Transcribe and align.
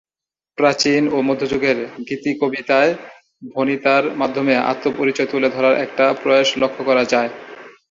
প্রাচীন 0.57 1.03
ও 1.07 1.17
মধ্যযুগের 1.29 1.77
গীতিকবিতায় 2.07 2.91
ভণিতার 3.51 4.03
মাধ্যমে 4.21 4.53
আত্মপরিচয় 4.71 5.29
তুলে 5.31 5.47
ধরার 5.49 5.75
একটা 5.85 6.05
প্রয়াস 6.21 6.49
লক্ষ্য 6.61 6.81
করা 6.85 7.03
যায়। 7.13 7.29